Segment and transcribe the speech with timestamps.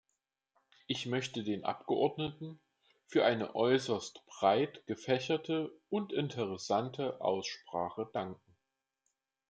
[0.87, 2.59] Ich möchte den Abgeordneten
[3.05, 8.57] für eine äußerst breit gefächerte und interessante Aussprache danken.